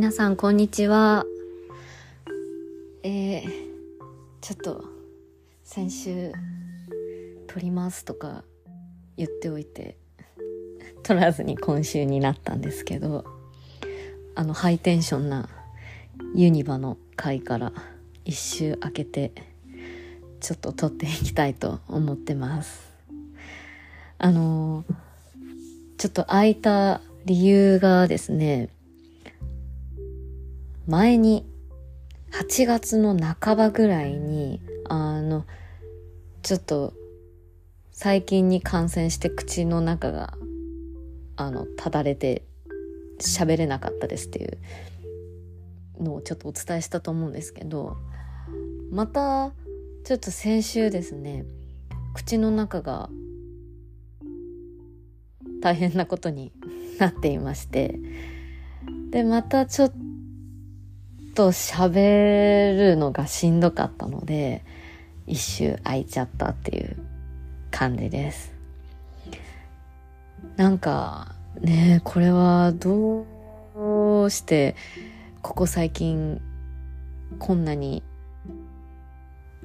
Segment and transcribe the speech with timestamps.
[0.00, 1.26] 皆さんこんにちは。
[3.02, 3.42] えー、
[4.40, 4.82] ちょっと
[5.62, 6.32] 先週
[7.46, 8.42] 撮りますとか
[9.18, 9.98] 言っておいて
[11.02, 13.26] 撮らずに今週になったんですけど
[14.34, 15.50] あのハイテンションな
[16.34, 17.70] ユニバの回から
[18.24, 19.32] 一周空けて
[20.40, 22.90] ちょっと撮っていきたいと思ってます。
[24.16, 24.86] あの
[25.98, 28.70] ちょっと空いた理由がですね
[30.90, 31.46] 前に
[32.32, 35.46] 8月の半ばぐらいにあの
[36.42, 36.94] ちょっと
[37.92, 40.34] 最近に感染して口の中が
[41.36, 42.42] あのただれて
[43.20, 44.58] 喋れなかったですっていう
[46.02, 47.96] のをちょっとお伝えしたと思うんですけど
[48.90, 49.52] また
[50.04, 51.44] ちょっと先週ですね
[52.14, 53.08] 口の中が
[55.62, 56.50] 大変なことに
[56.98, 58.00] なっていまして
[59.10, 59.92] でまたちょっ
[61.34, 64.64] と喋るのがしんどかったので
[65.26, 66.96] 一周空いちゃったっていう
[67.70, 68.54] 感じです。
[70.56, 73.26] なんかねこれはど
[74.24, 74.76] うして
[75.42, 76.40] ここ最近
[77.38, 78.02] こんなに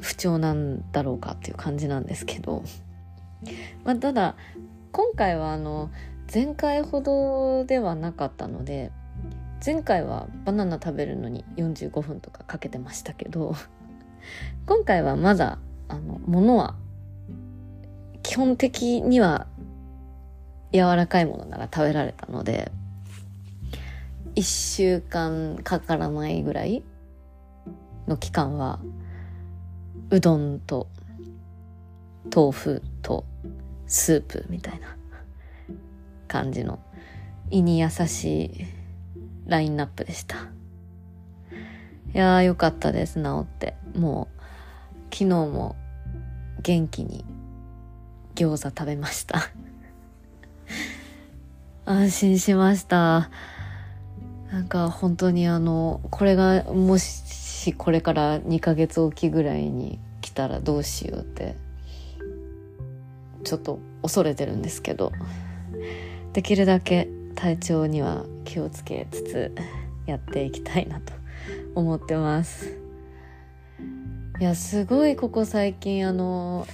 [0.00, 2.62] 不調なんだろうかっていう感じなんですけど。
[3.84, 4.36] まあただ
[4.92, 5.90] 今回はあの
[6.32, 8.92] 前回ほどではなかったので
[9.64, 13.54] 前回はバナナ食べるのに45分とかかけてましたけど
[14.66, 16.74] 今回はまだあの物は
[18.24, 19.46] 基本的には
[20.72, 22.72] 柔らかいものなら食べられたので
[24.34, 26.82] 1週間かからないぐらい
[28.08, 28.80] の期間は
[30.10, 30.88] うどんと
[32.34, 33.24] 豆腐と
[33.86, 34.96] スープみたいな
[36.26, 36.80] 感じの
[37.50, 38.81] 胃に優しい
[39.52, 40.36] ラインナップでした。
[42.14, 43.74] いやーよかったです、治って。
[43.94, 45.76] もう、昨日も
[46.62, 47.26] 元気に
[48.34, 49.50] 餃子食べました。
[51.84, 53.28] 安心しました。
[54.50, 61.56] なんか本当にあの、これがもしこれから2ヶ月おきぐらいに来たらどうしようって、
[63.44, 65.12] ちょっと恐れてるんですけど、
[66.32, 67.10] できるだけ
[67.42, 69.52] 体調には気をつけつつ
[70.06, 71.12] やっていきたいなと
[71.74, 72.78] 思ってます。
[74.38, 76.68] いや、すごいここ最近あの、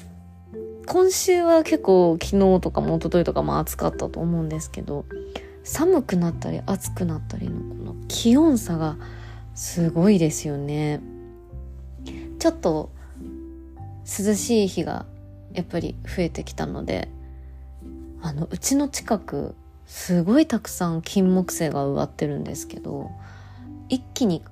[0.86, 5.06] 今週は結構昨日とかも一昨日とかも暑かったと思うんですけど、
[5.64, 8.98] 寒くなったり暑くなったりのこの気温差が
[9.54, 11.00] すごいですよね。
[12.38, 12.90] ちょっと
[14.04, 15.06] 涼しい日が
[15.54, 17.08] やっぱり増えてきたので、
[18.20, 19.54] あの、うちの近く
[19.88, 23.10] すごいたくさん金木犀が植わってるんですけど
[23.88, 24.44] 一気に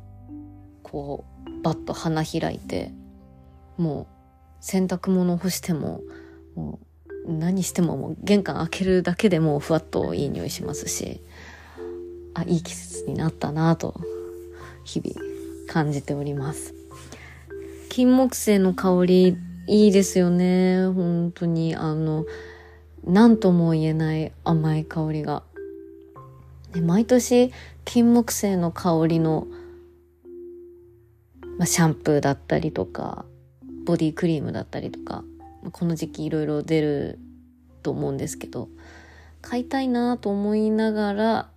[0.83, 2.91] こうバッと花開いて
[3.77, 4.07] もう
[4.61, 6.01] 洗濯物干しても
[6.55, 6.81] も
[7.27, 11.21] う何してももう玄関開けるだけでもうふわっといい匂いしますし
[12.33, 13.95] あいい季節になったなと
[14.85, 15.21] 日々
[15.71, 16.75] 感じております。
[17.91, 19.37] 金木犀の香り
[19.67, 20.87] いいですよね。
[20.87, 22.25] 本当にあの
[23.07, 25.43] 何とも言えない甘い香りが。
[26.73, 27.53] で毎年
[27.85, 29.47] 金木犀の香りの、
[31.57, 33.25] まあ、シャンプーだったりとか
[33.85, 35.25] ボディクリームだったりとか
[35.73, 37.19] この時期いろいろ出る
[37.83, 38.69] と思うんですけど
[39.41, 41.49] 買いたいなと思いながら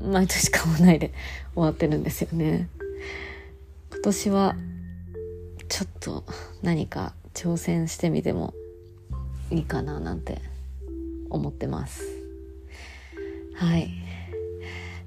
[0.00, 1.12] 毎年買わないで
[1.54, 2.68] 終わってるんですよね。
[3.90, 4.56] 今年は
[5.68, 6.24] ちょっと
[6.62, 8.54] 何か挑戦してみても
[9.50, 10.40] いいかななんて
[11.32, 12.02] 思ってます。
[13.54, 13.90] はい。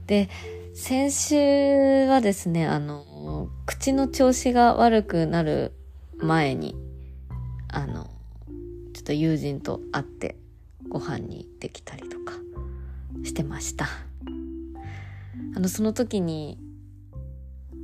[0.07, 0.29] で、
[0.73, 5.71] 先週はですね、あの、口の調子が悪くなる
[6.17, 6.75] 前に、
[7.69, 8.09] あの、
[8.93, 10.37] ちょっと友人と会って
[10.89, 12.33] ご飯に行ってきたりとか
[13.23, 13.87] してました。
[15.55, 16.59] あの、その時に、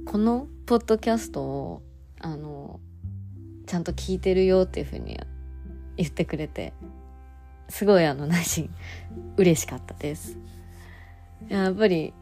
[0.06, 1.82] このポッドキャストを、
[2.20, 2.80] あの、
[3.66, 5.20] ちゃんと聞いてるよっていうふうに
[5.98, 6.74] 言ってくれて、
[7.72, 8.70] すごいあの内心
[9.38, 10.38] 嬉しかったです。
[11.50, 12.14] やっぱり、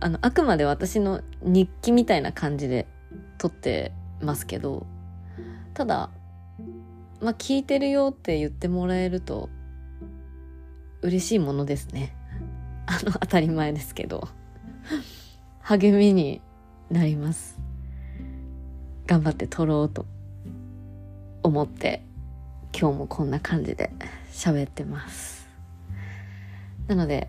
[0.00, 2.86] あの、あくまで私の日記みたいな感じで
[3.38, 4.86] 撮ってますけど、
[5.72, 6.10] ただ、
[7.20, 9.48] まあ、聞いてるよって言ってもらえると、
[11.02, 12.14] 嬉しいものですね。
[12.86, 14.28] あの、当たり前ですけど。
[15.60, 16.42] 励みに
[16.90, 17.58] なります。
[19.06, 20.06] 頑張って撮ろうと
[21.42, 22.02] 思って
[22.76, 23.90] 今日もこんな感じで
[24.32, 25.46] 喋ってます。
[26.88, 27.28] なので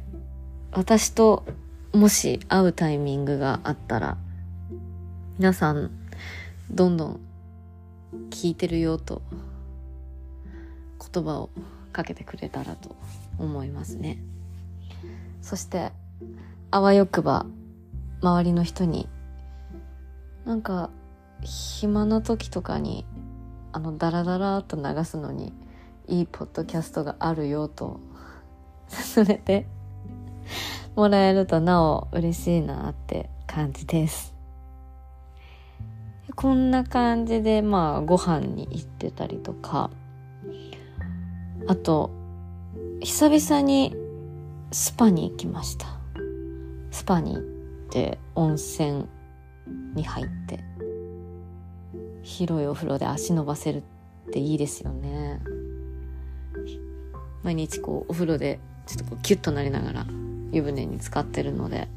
[0.72, 1.46] 私と
[1.94, 4.18] もし会うタイミングがあったら、
[5.40, 5.92] 皆さん、
[6.70, 7.20] どんどん
[8.30, 9.22] 聞いてるよと
[11.14, 11.50] 言葉を
[11.94, 12.96] かけてくれたらと
[13.40, 14.18] 思いますね。
[15.42, 15.94] そして、
[16.72, 17.46] あわよくば
[18.22, 19.08] 周りの人に
[20.44, 20.90] なんか
[21.42, 23.06] 暇な時とかに
[23.76, 25.52] あのダラダラと流すのに
[26.08, 28.00] いいポッドキャストがあるよと
[29.14, 29.68] 勧めて
[30.96, 34.34] もらえるとなお嬉しいなって感じです。
[36.38, 39.90] こんな感じでまあご飯に行ってたりとか
[41.68, 42.12] あと
[43.02, 43.94] 久々に
[44.72, 45.88] スパに行きました
[46.92, 47.44] スパに行っ
[47.90, 49.06] て温泉
[49.96, 50.64] に入って
[52.26, 53.84] 広いお風呂で足伸ばせる
[54.28, 55.40] っていいですよね。
[57.44, 60.08] 毎日こうお風呂でちょっとこうキュッとなりながら
[60.52, 61.88] 湯船に浸かってるので。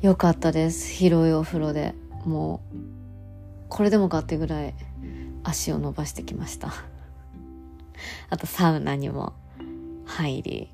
[0.00, 0.92] よかったです。
[0.92, 2.76] 広いお風呂でもう
[3.68, 4.74] これでもかってぐらい
[5.42, 6.72] 足を伸ばしてきました。
[8.30, 9.32] あとサウナにも
[10.06, 10.68] 入り。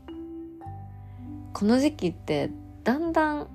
[1.54, 2.50] この時期って
[2.82, 3.48] だんだん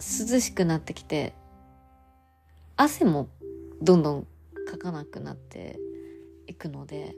[0.00, 1.34] 涼しくなってきて
[2.80, 3.28] 汗も
[3.82, 4.26] どんどん
[4.70, 5.80] かかなくなって
[6.46, 7.16] いくので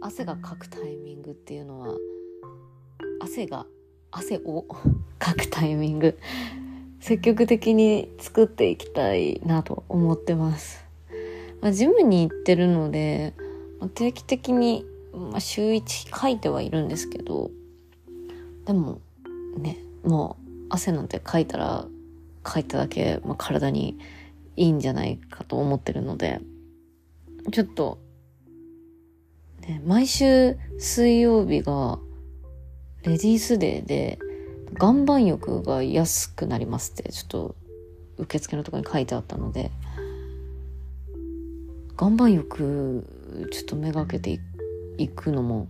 [0.00, 1.96] 汗がかくタイミングっていうのは
[3.20, 3.66] 汗が
[4.10, 4.66] 汗を
[5.20, 6.18] かくタイミング
[6.98, 10.84] 積極的に作っていきたいなと思ってます。
[11.60, 13.32] まあ、ジムに行ってるので、
[13.94, 17.50] 定期的に、まあ、週1書いてはいるんですけど
[18.66, 19.00] でも
[19.58, 21.86] ねもう汗なんてかいたら
[22.44, 23.98] かいただけ、まあ、体に
[24.56, 26.40] いいんじゃないかと思ってるので
[27.50, 27.98] ちょっと、
[29.66, 31.98] ね、毎週水曜日が
[33.02, 34.18] レディースデーで
[34.80, 37.54] 岩盤浴が安くなりますってちょっと
[38.18, 39.70] 受付のとこに書いてあったので
[42.00, 43.04] 岩盤浴
[43.50, 44.40] ちょっとめがけて
[44.98, 45.68] いくのも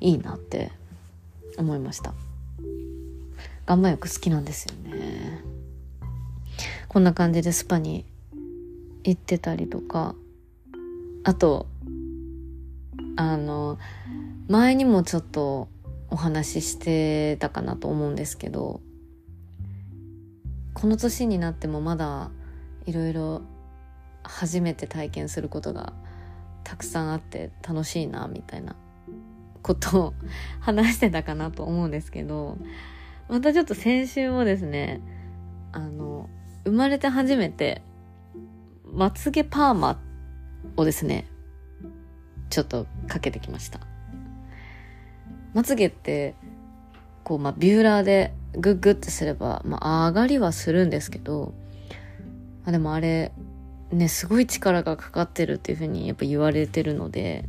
[0.00, 0.72] いいなって
[1.56, 2.14] 思いました。
[3.66, 5.51] 岩盤浴好きなんですよね。
[6.92, 8.04] こんな感じでスパに
[9.04, 10.14] 行ってたりとか。
[11.24, 11.66] あと
[13.16, 13.78] あの
[14.48, 15.68] 前にもちょっと
[16.10, 18.80] お話ししてたかなと思うんですけど
[20.74, 22.30] この年になってもまだ
[22.86, 23.42] いろいろ
[24.24, 25.92] 初めて体験することが
[26.64, 28.74] たくさんあって楽しいなみたいな
[29.62, 30.14] ことを
[30.60, 32.58] 話してたかなと思うんですけど
[33.28, 35.00] またちょっと先週もですね
[35.70, 36.28] あの
[36.64, 37.82] 生まれて初めて
[38.92, 39.98] まつげパーマ
[40.76, 41.26] をですね
[42.50, 43.80] ちょっとかけてきました。
[45.54, 46.34] まつげって
[47.24, 51.54] こうまあビューラーでグッグってすればまあ上がりはするんですけど
[52.64, 53.32] まあでもあれ
[53.92, 57.44] ね、すごい力がかかってるっていうふうにやっぱ言われてるので、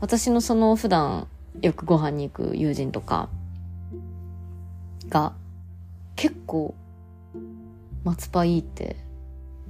[0.00, 1.28] 私のその普段
[1.60, 3.28] よくご飯に行く友人とか
[5.08, 5.32] が
[6.16, 6.74] 結構
[8.04, 8.96] 松葉いいって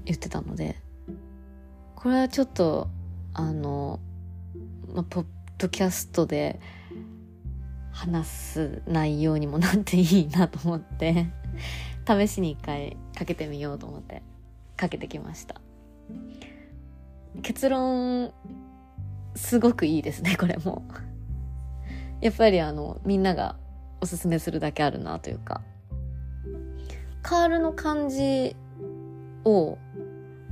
[0.05, 0.77] 言ってたので、
[1.97, 2.89] これはちょっと
[3.35, 4.01] あの、
[4.95, 5.27] まあポッ
[5.59, 6.61] ドキャストで
[7.93, 11.27] 話す内容にもなっていいなと思って
[12.09, 14.23] 試しに一回かけてみようと思って
[14.77, 15.61] かけてきました。
[17.43, 18.33] 結論
[19.35, 20.85] すごくいいですねこれも。
[22.21, 23.57] やっぱりあのみんなが
[24.01, 25.61] おすすめするだけあるなというか。
[27.23, 28.57] カールの感じ
[29.45, 29.79] を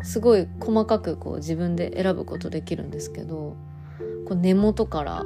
[0.03, 3.57] すごい細かくこう自分で選ぶことできるんですけど
[4.27, 5.25] こう根元から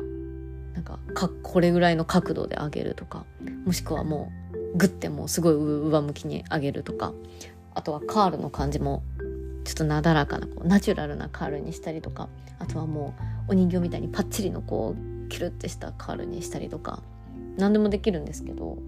[0.75, 3.25] なんかかこれぐらいの角度で上げるとか
[3.65, 4.33] もしくはも
[4.75, 7.13] うグッてもうすごい上向きに上げるとか
[7.75, 9.03] あとはカールの感じも
[9.65, 13.15] ちょっとなだらかなこうナチュラルなカールにしたりとかあとはも
[13.49, 17.03] うお人形みたいにパッチリのこうキュルってしたカールにしたりとか
[17.57, 18.79] 何でもできるんですけど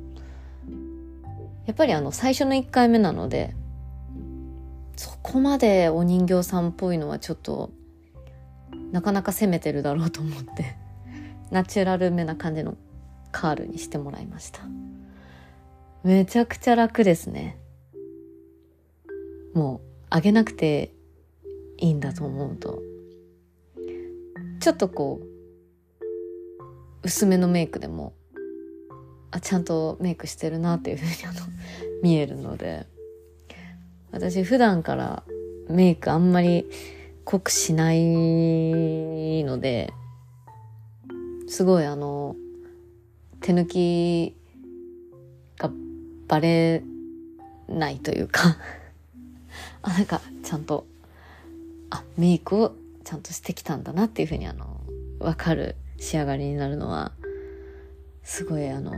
[1.67, 3.55] やっぱりあの最初の1回目なので
[4.97, 7.71] そこまでお人形さんっぽいのはちょっと
[8.93, 10.77] なかなか攻めてるだろうと思って
[11.51, 12.77] ナチュラルめな感じの
[13.33, 14.61] カールにしてもらいました。
[16.03, 17.59] めちゃくちゃ楽ですね。
[19.53, 20.95] もうあげなくて
[21.79, 22.81] いいんだと思うと。
[24.61, 25.27] ちょっとこう
[27.03, 28.15] 薄めのメイクでも
[29.31, 31.47] あちゃんとメイクしてるなっていうふうにあの
[32.03, 32.87] 見えるので。
[34.13, 35.25] 私普段から
[35.69, 36.65] メイクあんまり
[37.25, 39.93] 濃くしないので
[41.49, 42.35] すごいあの
[43.43, 44.37] 手抜き
[45.59, 45.71] が
[46.29, 46.83] バレ
[47.69, 48.57] ないというか
[49.83, 50.87] あ、なんかちゃんと、
[51.91, 54.81] あ、メイクをちゃんとしてきたんだなっていうふうにあの、
[55.19, 57.13] わかる仕上がりになるのは、
[58.27, 58.93] すごいあの、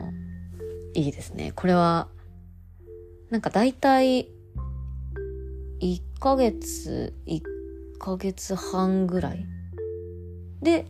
[0.95, 1.53] いいですね。
[1.55, 2.09] これは、
[3.29, 4.31] なんか大体、
[5.81, 7.43] 1ヶ月、1
[7.99, 9.45] ヶ月半ぐらい
[10.63, 10.87] で、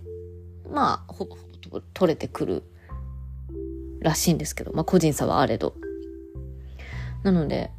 [0.72, 2.62] まあ、ほぼほぼ取れてくる
[4.00, 5.74] らしいんですけど、まあ個人差はあれど。
[7.24, 7.72] なので、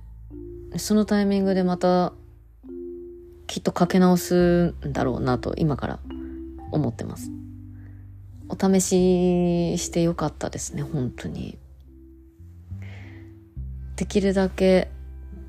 [0.76, 2.12] そのタイミングでまた、
[3.48, 6.00] きっとかけ直すんだろうなと、今から
[6.74, 7.39] 思ってます。
[8.50, 11.58] お試ししてよかったですね、本当に。
[13.96, 14.90] できるだけ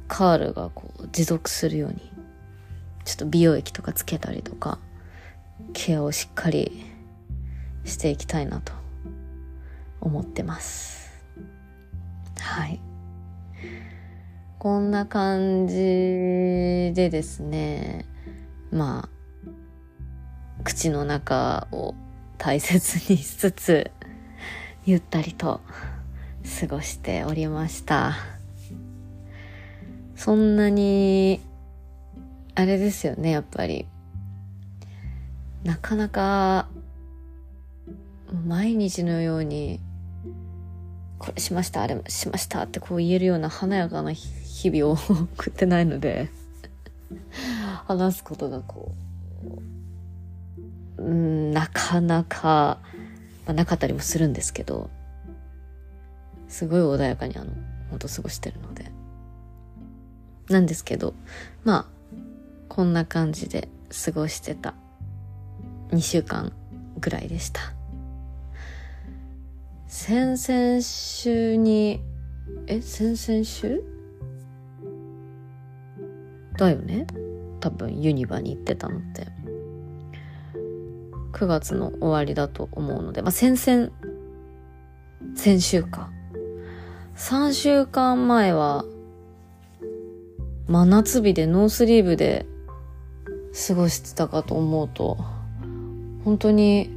[0.06, 2.12] カールがこう持続するように、
[3.04, 4.78] ちょっと美容液とかつけたりとか、
[5.72, 6.84] ケアをしっかり
[7.84, 8.72] していきたいなと
[10.00, 11.10] 思ってます。
[12.38, 12.80] はい。
[14.58, 18.04] こんな感じでですね、
[18.70, 21.94] まあ、口の中を
[22.42, 23.90] 大切にしつつ、
[24.86, 25.60] ゆったりと
[26.60, 28.16] 過ごしておりました。
[30.16, 31.42] そんなに、
[32.54, 33.84] あれですよね、やっぱり。
[35.64, 36.66] なかなか、
[38.46, 39.78] 毎日のように
[41.18, 44.96] これしました、あれしましたってこう言えるような華やかな日々を
[45.36, 46.30] 送ってないので
[47.86, 48.94] 話すことがこ
[49.44, 49.79] う、
[51.00, 52.78] うん、なかなか、
[53.46, 54.90] まあ、なかったりもするんですけど、
[56.48, 57.52] すごい穏やかにあの、
[57.88, 58.92] ほんと過ごしてるので。
[60.50, 61.14] なんですけど、
[61.64, 61.86] まあ、
[62.68, 63.68] こんな感じで
[64.04, 64.74] 過ごしてた
[65.90, 66.52] 2週間
[66.98, 67.60] ぐらいでした。
[69.86, 72.02] 先々週に、
[72.66, 73.82] え、先々週？
[76.56, 77.06] だよね？
[77.60, 79.39] 多分ユニバに行ってたのって。
[81.32, 83.90] 9月の終わりだと思うので、まあ、先々、
[85.34, 86.10] 先週か。
[87.16, 88.84] 3週間前は、
[90.66, 92.46] 真夏日でノースリーブで
[93.68, 95.18] 過ごしてたかと思うと、
[96.24, 96.90] 本当に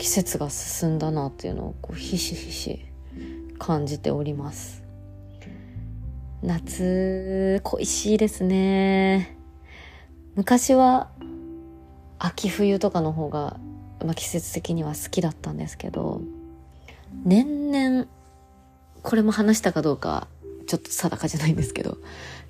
[0.00, 2.80] 季節が進んだなっていうのをこうひしひし
[3.58, 4.82] 感じております
[6.42, 9.36] 夏恋しいですね
[10.36, 11.10] 昔は
[12.20, 13.56] 秋冬とかの方が、
[14.04, 16.20] まあ、季節的には好きだったんですけど
[17.24, 18.06] 年々
[19.02, 20.28] これも話したかどうか
[20.66, 21.96] ちょっと定かじゃないんですけど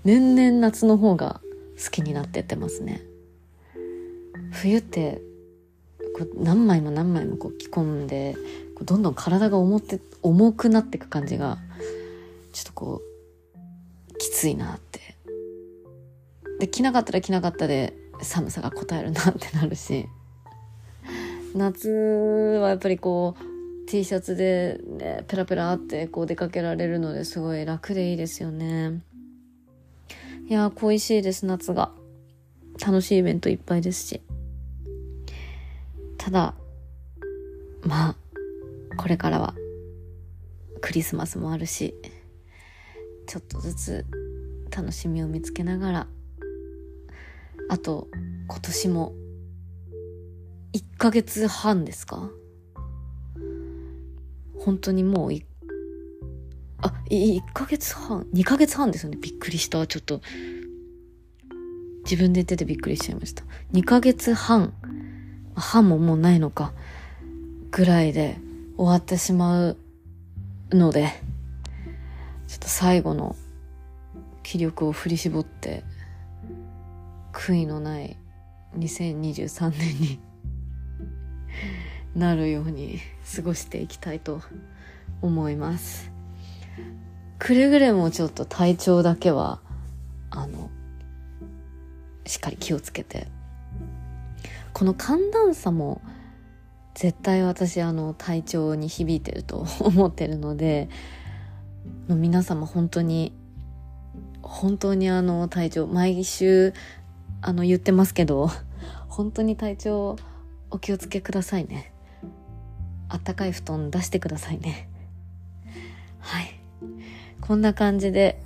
[0.05, 1.41] 年々夏の方が
[1.83, 3.01] 好きになってってますね。
[4.53, 5.23] 冬って
[6.19, 8.35] こう何枚も何枚もこう着込んで
[8.75, 11.59] こうどんどん体が重って重くなっていく感じが
[12.53, 13.01] ちょっとこ
[14.13, 15.01] うきついなって。
[16.59, 20.07] で着なかったら着なかったで寒さが応えるなってなるし。
[21.55, 21.89] 夏
[22.61, 29.03] はやっぱりこう T シャツで、ね、ペラペラってこう出かけられるのですごい楽でいいですよね。
[30.49, 31.93] いや恋しいです夏が。
[32.85, 34.23] 楽しいイベントいっぱいですし。
[36.17, 36.55] ただ、
[37.83, 38.17] まあ、
[38.97, 39.55] これからは
[40.81, 41.95] クリスマスもあるし、
[43.27, 44.07] ちょっとずつ
[44.75, 46.07] 楽しみを見つけながら、
[47.71, 48.09] あと、
[48.49, 49.13] 今年も
[50.73, 52.29] 1ヶ月半ですか？
[54.59, 55.47] 本当にもうい、
[56.83, 59.19] あ、1ヶ月半 ?2 ヶ月半ですよね。
[59.23, 59.87] びっくりした。
[59.87, 60.21] ちょっと、
[62.03, 63.45] 自分で言っててびっくりしちゃいました。
[63.73, 64.75] 2ヶ月半
[65.55, 66.73] 歯ももうないのか、
[67.71, 68.37] ぐらいで
[68.77, 69.77] 終わってしまう
[70.73, 71.13] ので、
[72.49, 73.37] ちょっと最後の
[74.43, 75.85] 気力を振り絞って、
[77.41, 78.19] 悔いのない
[78.77, 80.21] 2023年に
[82.15, 82.99] なるように
[83.35, 84.43] 過ごしていきたいと
[85.23, 86.11] 思います。
[87.39, 89.61] くれぐれもちょっと体調だけは、
[90.29, 90.71] あの、
[92.27, 93.27] しっかり気をつけて
[94.73, 96.01] この寒暖差も
[96.95, 100.89] 絶対私あの体調に響いてると思ってるので
[102.09, 103.33] 皆様本当に
[104.43, 106.73] 本当にあの体調毎週
[107.43, 108.51] あの言ってますけど
[109.09, 110.17] 本当に体調
[110.71, 111.93] お気をつけくださいね。
[113.09, 114.89] あったかい布団出してくださいね。
[116.21, 116.61] はい。
[117.41, 118.41] こんな感じで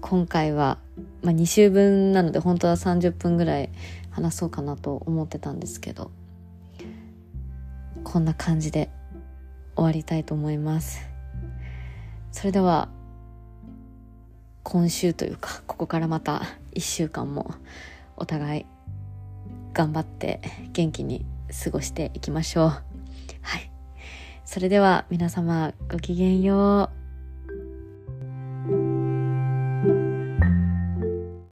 [0.00, 0.78] 今回は、
[1.22, 3.70] まあ、2週分なので本当は30分ぐらい
[4.10, 6.10] 話そうかなと思ってたんですけど
[8.04, 8.90] こんな感じで
[9.74, 11.00] 終わりたいと思います。
[12.30, 12.88] それでは
[14.62, 16.42] 今週というかここからまた
[16.74, 17.54] 1週間も
[18.22, 18.66] お互い
[19.74, 20.40] 頑張って
[20.72, 21.26] 元気に
[21.64, 22.66] 過ごしていきましょう。
[22.66, 23.68] はい。
[24.44, 27.01] それでは皆様ごきげんよう。